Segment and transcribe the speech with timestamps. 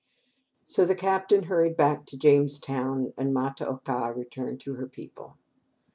[0.65, 5.37] So the captain hurried back to Jamestown, and Ma ta oka returned to her people.